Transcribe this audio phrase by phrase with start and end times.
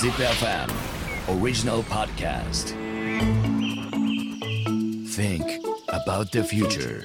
[0.00, 0.70] Zip FM
[1.28, 2.70] original podcast.
[5.06, 5.44] Think
[5.88, 7.02] about the future.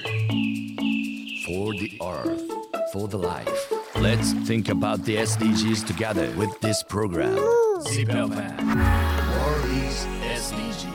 [1.45, 2.41] For the earth,
[2.93, 3.73] for the life.
[3.99, 7.35] Let's think about the SDGs together with this program.
[7.81, 10.87] Zip FM World is SDGs.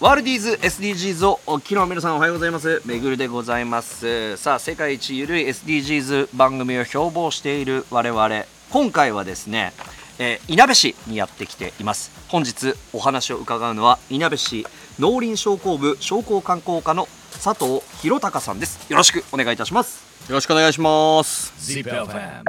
[0.00, 9.72] ワールディーズ SDGs をお聞きの皆さんおはようございますめぐるでございますさあ世界一ゆるい SDGs 番組を標榜している我々今回はですね、
[10.18, 14.66] えー、稲部市にやってきています本日お話を伺うのは稲部市
[14.98, 17.08] 農林商工部商工観光課の
[17.42, 21.52] 佐藤弘隆さんですよろしくお願いいたしますよろしくお願いします。
[21.58, 22.44] Zip FM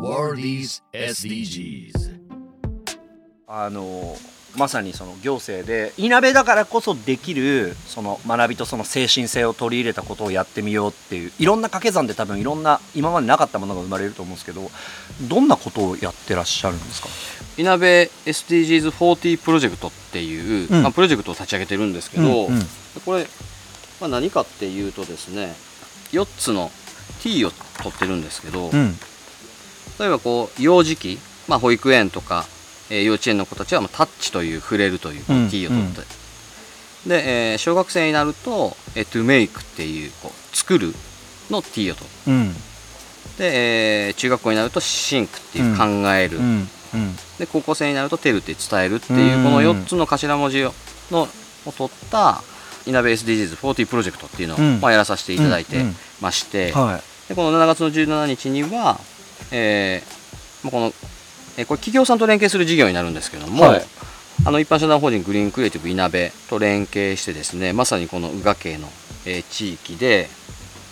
[0.00, 2.18] World is SDGs.
[3.46, 4.16] あの
[4.56, 14.70] まさにその行政でいなべだからこそできるその学びとその精神性を取り入れたことをやってみようっていういろんな掛け算で多分いろんな今までなかったものが生まれると思うんですけど
[15.28, 17.08] どんなことをやってらっしゃるんですか？
[17.56, 20.82] いなべ SDGs40 プロジェクトっていう、うん。
[20.82, 22.62] まあ、プロジェクトを立ち上げてるんですけど、うんうん。
[23.04, 23.26] これ、
[24.00, 25.54] まあ、何かっていうとですね
[26.10, 26.70] 4つの
[27.22, 28.94] T を取ってるんですけど、うん。
[30.00, 32.44] 例えばこう幼児期、まあ、保育園とか、
[32.94, 36.00] えー幼稚園の子たちはまあタッチという触れるというこうんの T を取って、
[37.08, 40.94] で、えー小学生になると、えー、to make っていうこう作る
[41.50, 42.32] の T を取る。
[42.32, 42.52] うん。
[43.38, 45.84] で、えー中学校になると think っていう考
[46.14, 47.16] える、うんうん。
[47.38, 50.72] で高校生になると「テル」って伝えるっていうこの4つの頭文字を
[51.10, 51.28] の
[51.66, 52.42] を取った
[52.86, 54.80] いなべ SDGs40 プロジェクトっていうのを、うん。
[54.80, 55.96] まあ、やらさせていただいてうんうん。
[56.20, 59.00] まして、はでこの7月の17日には、
[59.50, 60.24] えー
[60.64, 60.94] まあこの
[61.56, 63.84] えーこれ企業さんと連携する事業になるんですけども、はい。
[64.44, 68.88] あの一般社団法人グリーンクリエイティブいなべと連携してですねまさにこの宇賀系の、
[69.26, 70.28] えー地域で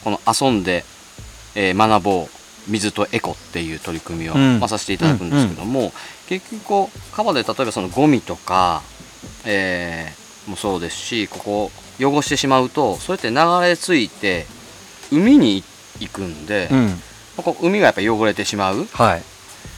[0.05, 0.85] この遊んで、
[1.55, 4.61] えー学ぼう水とエコっていう取り組みを、うん。
[4.61, 5.93] まあ、させていただくんですけども、
[6.29, 8.83] 結局こう川で例えばそのゴミとか、
[9.45, 13.37] えーもそうですしここ汚してしまうとそうやって流
[13.69, 14.45] れ着いて
[15.13, 15.63] 海に
[16.01, 17.01] 行くんで、いうん。
[17.37, 18.87] こう海がやっぱり汚れてしまう。
[18.93, 19.23] はい。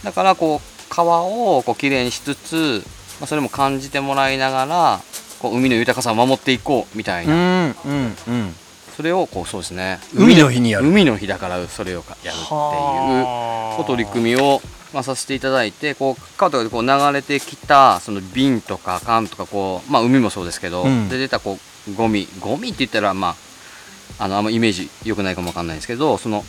[0.04, 2.82] だからこう川をこうきれいにしつつ、
[3.20, 5.00] まあ、それも感じてもらいながら
[5.40, 8.54] こう海の豊かさを守っていこうみたいうな、んうんうん。
[8.96, 9.98] それをこうそうですね。
[10.14, 10.88] 海の日にやる。
[10.88, 14.60] 海の日だからそれをやるっていうこう取り組みを、
[14.92, 21.08] まあ、させていただいてこう川とかでこう流れてきたその瓶とか缶とかこう、まあ、海もそうですけど、うん。
[21.08, 21.58] で出たこ
[21.88, 22.28] うゴミ。
[22.40, 26.44] ゴミって言ったらまああのあんまイメージ良くないかもわかんないですけどその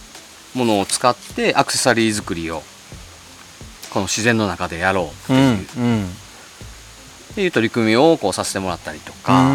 [0.53, 2.61] ものを使ってアクセサリー作りを
[3.95, 6.05] この自然の中でやろうってういう,、んうん。
[6.05, 9.47] っていう取り組みをこうさせてもらったりとか、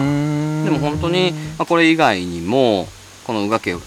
[0.65, 2.89] でも本当に、まあ、これ以外にも
[3.27, 3.81] この宇賀家を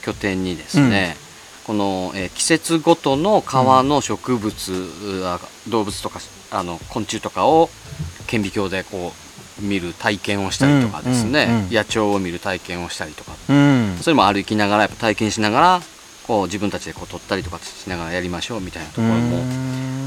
[0.00, 1.14] 拠点にですね、
[1.64, 4.90] この、えー季節ごとの川の植物、
[5.26, 6.20] あ動物とか
[6.52, 7.68] あの昆虫とかを
[8.26, 9.12] 顕微鏡でこ
[9.60, 11.70] う見る体験をしたりとかですね、うんうんうん。
[11.70, 13.32] 野鳥を見る体験をしたりとか。
[13.50, 13.98] うん。
[14.00, 15.82] それも歩きながらやっぱ体験しながら
[16.26, 19.42] こう自分たちでこう撮ったりとかしながらやりましょうみたいなところも、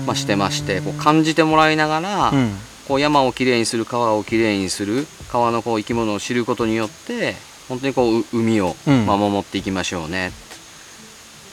[0.05, 2.51] まあ、してましてこう感じてもらいながら、うん。
[2.87, 7.35] こう山をきれいにする川をきれいにする川のこう生き物を知ることによって
[7.69, 10.31] 本当にこうう海を、守っていきましょうね、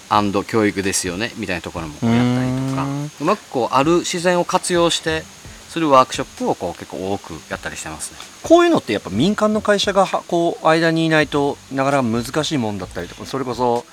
[0.08, 2.82] アンド教育ですよねみたいなところもやったりとか。
[2.84, 5.22] うんうまくこうある自然を活用して
[5.68, 8.18] するワークショップをこう結構多くやったりしてますね。
[8.42, 13.84] こういうのってやっぱ民間の会社がはこう間にいないとなかなか難しいもんだったりとかそれこそ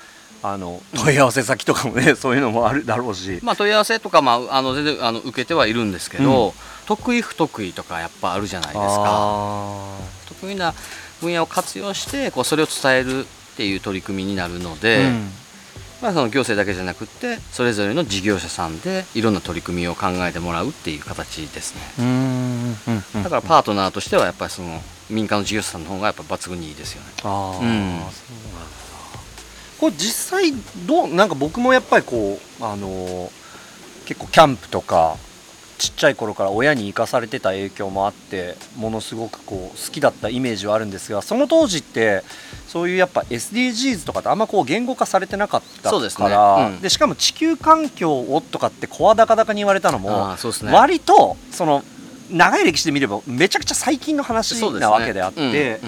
[0.52, 6.52] あの問い合わせ先とかもねそういうのもあるだろうし、まあ、問い合わせとか、まあ、あの全然あの受けてはいるんですけど、うん。
[6.86, 9.04] 得意不得意とかやっぱあるじゃないですか。
[9.06, 9.98] あ
[10.28, 10.72] 得意な
[11.20, 15.30] 分野を活用してこうそれを伝えるっていう取り組みになるのーで、うん。
[16.02, 21.80] まあ、その行政だけじゃなくってそれぞれの事業者さんでいろんな取り組みを考えてもらうっていう形ですね。
[21.98, 23.22] うーん。
[23.24, 27.08] だからパートナーとしてはやっぱりその民間の事業者さんの方がやっぱ抜群にいいですよね。
[27.24, 27.62] あー、うん。
[27.62, 28.85] そうなんだ
[29.80, 30.52] これ実際
[30.86, 33.30] どうなんか僕もやっぱりこうあのー
[34.06, 35.16] 結構キャンプとか
[35.78, 42.22] ちっちゃい頃から親に生かされてた影響もあってものすごくこう好きだったイメージはあるんですがその当時って
[42.66, 46.28] そういうやっぱ SDGs とかってあんまこう言語化されてなかったそうですね。
[46.28, 46.80] からうん。
[46.80, 50.72] でしかも地球環境をとかって声高々に言われたのもああそうですね。
[50.72, 51.82] 割とその
[52.30, 55.80] 長い歴史で見ればめちゃくちゃ最近の話なわけであって。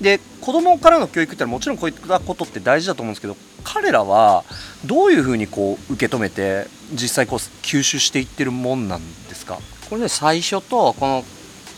[0.00, 4.44] で子供からの教育ってのはもちろんこういったことって大事だと思うんですけど彼らは
[4.86, 9.58] どういうふうにこう受け止めて実際こう吸収していってるもんなんですか？
[9.90, 11.24] これね最初とこの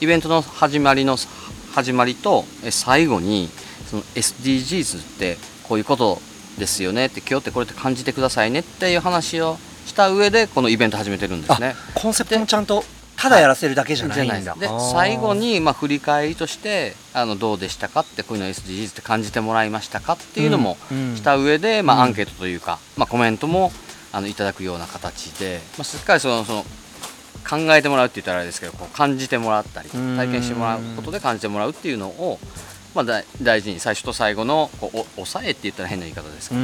[0.00, 1.16] イベントの始まりの
[1.72, 3.48] 始まりとえ最後に
[3.86, 6.18] その SDGs ってこういうこと
[6.58, 9.56] ですよねって今日ってこれって感じてくださいねっていう話を
[9.86, 11.74] した上でこのイベント始めてるんですね。
[11.94, 12.84] コンセプトもちゃんと
[13.20, 14.54] ただやらせるだけじゃないんだ。
[14.54, 18.00] で最後にまあ振り返りとしてあのどうでしたか？
[18.00, 20.14] ってこういうの SDGs って感じてもらいましたか？
[20.14, 20.78] っていうのも
[21.14, 23.72] した上で、まあ、アンケートというか、まあ、コメントも
[24.12, 26.64] あのいただくような形で、まあ、しっかりそのその
[27.48, 32.38] 考えてもらうって言ったらあれですけどこう感じてもらったり体験してもらうことで感じてもらうっていうのを、
[32.94, 36.60] まあ、大事に最初と最後のこうお抑えって言ったら変な言い方ですけど、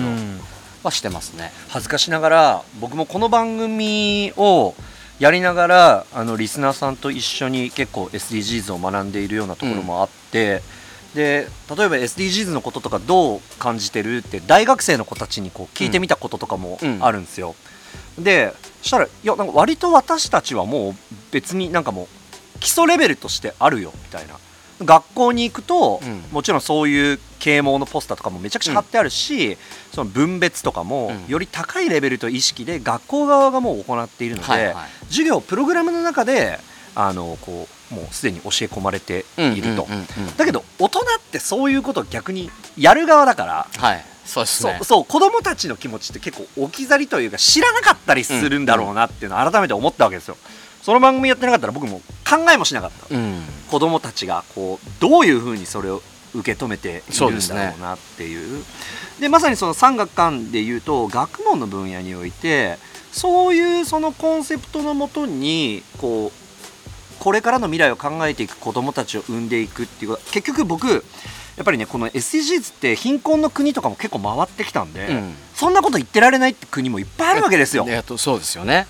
[0.82, 1.52] はしてますね。
[1.68, 4.74] 恥ずかしながら僕もこの番組を
[5.18, 10.62] やりながらあのリスナーさんと一緒に結構 SDGs を学んでいるようなところもあって、
[11.10, 14.18] うん、で例えば SDGs のこととかどう感じてる？
[14.18, 17.54] って大学生の子たちにこう聞いてみたこととかもあるんですよ。
[18.18, 18.52] うん、で
[18.82, 20.94] そしたらいやなんか割と私たちはもう
[21.32, 24.38] 別になんかもう基礎レベルとしてあるよみたいな
[24.82, 29.56] 学校に行くと、うん、もちろんそういう啓蒙のポスターとかもめちゃくちゃ貼ってあるし、うん、
[29.92, 34.74] その分別とかも、より高いレベルと意識で学校側がもう行っているので、はいはい、
[35.06, 36.58] 授業プログラムの中で
[36.94, 39.86] あのこうもうすでに教え込まれていると、
[40.36, 50.36] だけど大人ってそういうことを逆にやる側だから、はい、そうですね、そう子供たちの気持ちって結構置き去りというか知らなかったりするんだろうなっていうのを改めて思ったわけですよ。
[50.82, 56.02] その番組やってなかったら僕も考えもしなかった、うん、子供たちがこうどういうふうにそれを
[56.34, 58.64] 受け止めているんだろうなっていう。
[59.18, 62.78] で、ね、まさにその産学官でいうと学問の分野において
[63.12, 66.46] そういうそのコンセプトのもとにこう
[67.18, 70.22] これからの未来を考えていく子どもたちを生んでいくっていうこと。
[70.32, 71.04] 結局僕
[71.56, 77.86] やっぱりねこの SDGs って貧困の国とかも結構回ってきたんで、うん、そんなこと言ってられないって国もいっぱいあるわけですよ。
[78.18, 78.86] そうですよね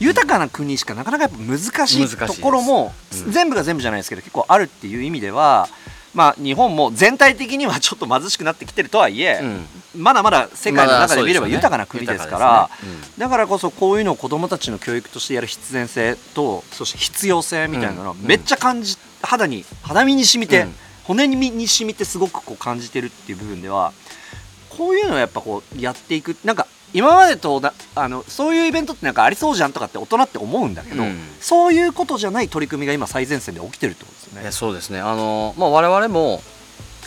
[0.00, 2.92] 豊かな国しかなかなかやっぱ難しいところも、
[3.26, 5.68] うん、全部が全部じゃないですけど結構あるっていう意味では、
[6.14, 9.40] まあ、日本も全体的にはちょっと貧しくなってきてるとはいえ、
[9.94, 12.94] うん、まだまだ世界の中で見れば豊かな国ですから、ねね。
[13.14, 20.66] うん、だからこそこういうのを子どもたちの教育としてやる必然性とそして必要性みたいなのをめっちゃ感じ肌に肌身に染みて、
[21.04, 23.92] 骨に染みてすごくこう感じてるっていう部分では
[24.70, 27.62] こういうのをやっぱこうやっていくなんか今までと
[27.94, 34.50] あのそういうイベントってなんかありそうじゃんとかって大人って思うんだけど、うん、そういうことじゃない取り組みが今最前線で起きてるってことですね。
[34.52, 35.00] そうですね。
[35.00, 36.42] あの、まあ、我々も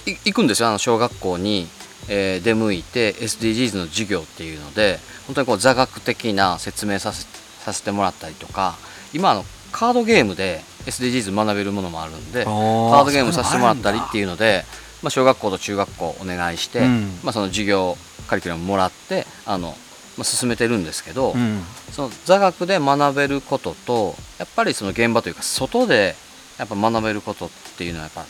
[0.06, 0.70] 行くんですよ。
[0.70, 1.68] あの小学校に、
[2.08, 7.26] えー、出向いて SDGs の授業っていうので本当にこう座学的な説明させ
[7.64, 8.76] させてもらったりとか
[9.14, 14.66] 今あのカードゲームで SDGs 学べるものもあるんでカードゲームさせてもらったりっていうので
[15.04, 17.98] まあ、小学校と中学校お願いして、うん、まあ、その授業
[18.28, 19.70] カリキュラムもらってあの、
[20.18, 21.62] まあ、進めてるんですけど、うん、
[21.92, 26.16] その座学で学べることとやっぱりその現場というか外で
[26.58, 28.26] やっぱ学べることっていうのはやっぱ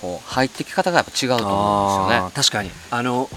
[0.00, 2.32] こう入ってき方がやっぱ違うと思うんですよね。
[2.34, 2.70] 確かに。
[2.90, 3.28] あの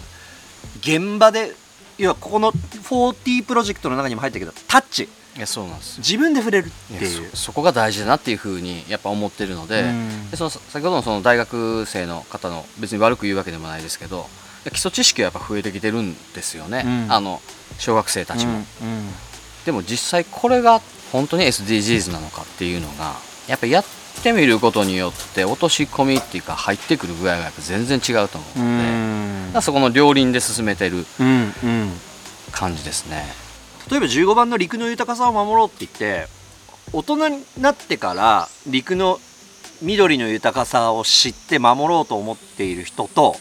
[0.80, 1.54] 現場で
[1.98, 5.10] 要はここの40プロジェクトの中にも入ったけどタッチ。
[5.38, 5.98] いやそうなんです。
[6.00, 7.30] 自分で触れるっていう。
[7.36, 9.86] そこが大事だなっていうふうにやっぱ思ってるので
[10.30, 14.28] でその先ほどのその大学生の方の別に悪く言うわけでもないですけど
[14.70, 17.42] 基礎知識はやっぱ増えてきてるんですよね、うん、あの
[17.80, 18.66] 小学生たちも、うんうん、
[19.66, 20.82] でも実際これが
[21.12, 23.16] 本当に SDGs なのかっていうのが
[23.48, 23.86] やっぱやっ
[24.24, 28.92] てみることによって落とし込みっていうか入ってくる具合がやっぱ全然違うと思うので。
[29.60, 31.06] そこの両輪で進めてる
[32.52, 33.26] 感じですね。
[33.90, 36.28] 例えば15番の陸の豊かさを守ろうって言って
[36.94, 39.20] 大人になってから陸の
[39.82, 43.36] 緑の豊かさを知って守ろうと思っている人と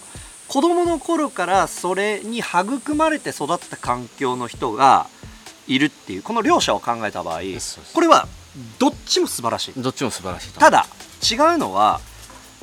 [0.50, 5.06] 子供の頃からそれに育まれて育った環境の人が
[5.68, 7.42] いるっていうこの両者を考えた場合
[7.94, 8.26] これは
[8.80, 9.80] どっちも素晴らしい。
[9.80, 10.86] どっちも素晴らしいただ
[11.22, 12.00] 違うのは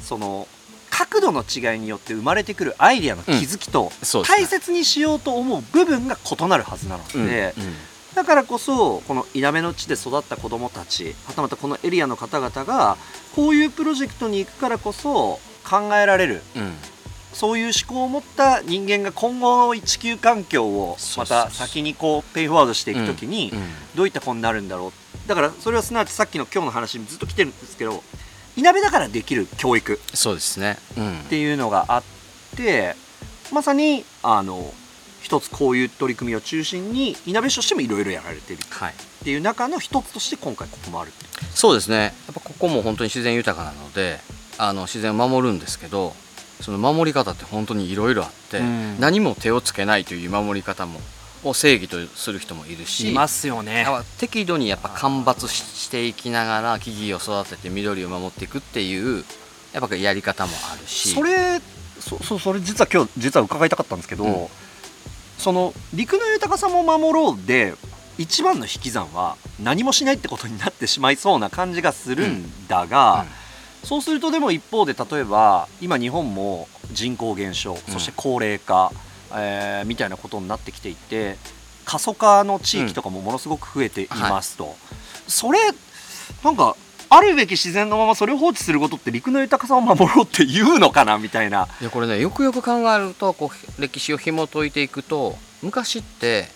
[0.01, 0.49] その
[0.89, 3.91] 角度の違いによって生まれてくるアイデアの気づきと、
[4.27, 7.53] 大切にしようと思う部分が異なるはずなので、
[8.15, 12.97] だからこそこの稲目の地で育った子どもたちはたまたこのエリアの方々が
[13.35, 16.73] こういうプロジェクトに行くからこそ考えられる、うん、
[17.33, 23.51] そういう思考を持った人間が今後の地球環境をまた先にこうペイフォワードしていくときに
[23.95, 25.27] どういった子になるんだろう。
[25.27, 28.01] だからそれはすなわちさっきの今日の話にずっと来てるんですけど
[28.55, 32.03] いなべだからできる教育そうですね、うん、っていうのがあっ
[32.55, 32.95] て
[33.51, 34.73] まさにあの
[35.21, 41.11] 一つこういう取り組みを中心にいなべ市としてもいろいろやられてるっていう中の一つとして今回ここもある
[41.53, 41.97] そうですね。
[41.97, 44.19] やっぱここも本当に自然豊かなので
[44.57, 46.15] あの自然を守るんですけど
[46.61, 50.99] その守り方って本当にいろいろあって、うん、何も手をつけないという守り方も
[51.43, 53.85] を正義とする人もいるしいますよね。
[54.17, 59.23] 適度にやっぱ間伐していきながら木々を育てて緑を守っていくっていう
[59.73, 61.09] やっぱやり方もあるし。
[61.13, 61.61] それ
[61.99, 64.47] そそそれ実は今日実は伺いたかったんですけど、うん、
[65.37, 67.73] その陸の豊かさも守ろうで
[68.17, 73.25] 一番の引き算は何もしないってことになってしまいそうな感じがするんだが、
[73.83, 78.91] そうするとでも一方で例えば今日本も人口減少そして高齢化、
[79.33, 81.37] えーみたいなことになってきていて
[81.85, 84.75] 過疎化の地域とかもものすごく増えていますと、
[85.27, 85.59] それ
[86.43, 86.75] なんか
[87.09, 91.69] あるべき自然のままそれを放置することって陸の豊かさを守ろうって言うのかなみたいな。
[91.79, 96.47] いやこれねよくよく考えるとこう歴史を紐解いていくと昔って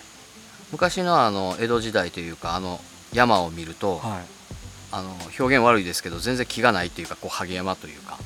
[0.72, 2.82] 昔のあの江戸時代というかあの
[3.14, 4.42] 山を見ると、はい
[4.92, 8.18] あの表現悪いですけど全然木がないというかこう萩山というか。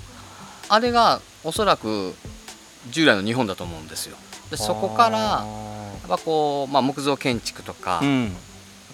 [0.67, 2.15] あれがおそらく
[2.89, 4.17] 従来の日本だと思うんですよ。
[4.49, 5.43] でそこからや
[6.05, 8.35] っぱこう、まあ、木造建築とか、うん。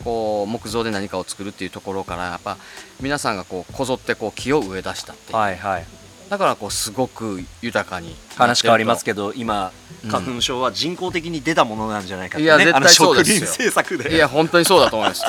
[0.04, 2.58] こう木造で何かを作るっていうところからやっぱ
[3.02, 5.86] 皆さんがこうこぞってこう木を植え出したっていう、はいはい。
[6.30, 9.72] だからこうすごく豊かに話変わりますけけど今
[10.04, 10.10] うん。
[10.10, 13.42] 花粉症は人工的に出たものなんじゃないかって、ね、いや絶対そうですよ。
[13.42, 14.16] 政策で。
[14.16, 15.24] いや本当にそうだと思います。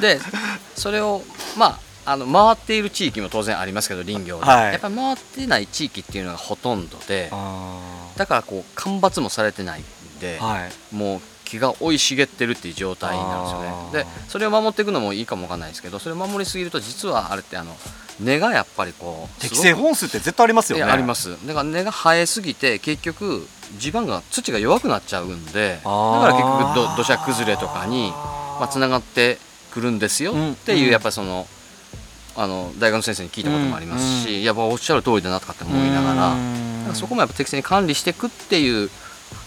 [0.00, 0.18] で
[0.74, 1.22] それを
[1.56, 4.72] まああの回っている地域も当然ありますけど林業で、はい。
[4.72, 9.84] やっぱり回ってない地域っていうのがほとんどであだからこう間伐もされてないん
[10.20, 10.94] で、ーはい。
[10.94, 14.04] もう木が生い茂ってるっていう状態になるんですよね。
[14.04, 17.74] でそれを守っていくのもいいかもわかんないですけどそれを守りすぎると実はあれってあの
[18.20, 20.84] 根がやっぱりこう適正本数って絶対ありますよね。
[20.84, 21.30] あります。
[21.46, 23.46] だから根が生えすぎて結局
[23.78, 28.12] 地盤が土が弱くなっちゃうんでだから結局ど土砂崩れとかに
[28.54, 29.38] まあ、つながって
[29.74, 30.92] くるんですよっていう、うん。
[30.92, 31.46] やっぱりその
[32.36, 36.36] あの大学の先生に聞いたこともありますし、やまあおっしゃる通りだなとかって思いながら
[36.88, 38.90] らそこもやっぱ適正に管理していくっていう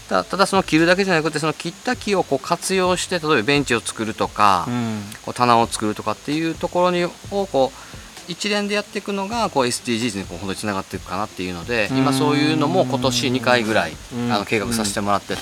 [0.08, 5.02] たただその切るだけじゃなくてその切った木をこう活用して例えばベンチを作るとか、うん。
[5.24, 14.32] こう棚を作るとかっていうところにをこう一連でやっていくのがこう SDGs にこう本当につながっていくかなっていうので今そういうのも今年2回ぐらいうん。
[14.32, 15.40] あの計画させてもらってて。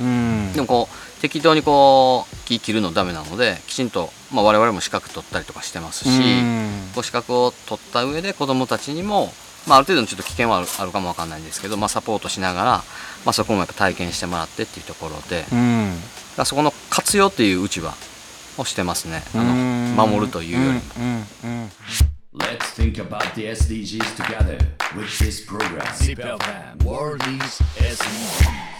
[0.00, 0.52] うん。
[0.54, 6.90] でもこう適当にこう木切るのダメなのできちんと、まあ、我々も資格取ったりとかしてますし、うん。
[6.94, 9.32] こう資格を取った上で子どもたちにも、
[9.66, 15.94] まあ、ある程度のちょっと危険はあるあるかもわかんないんですけど、まあ、サポートしながら、まあ、そこもやっぱ体験してもらってっていうところで、うん。
[16.36, 17.94] らそこの活用っていううちは
[18.58, 19.22] をしてますね。
[19.34, 19.96] あうん。
[19.96, 20.82] の守るというよりも。
[20.98, 21.26] うん。
[21.44, 21.70] うん。
[22.38, 24.58] Let's think about the SDGs together
[24.94, 25.80] with this program.
[25.96, 28.77] ZIPFM World is SDGs.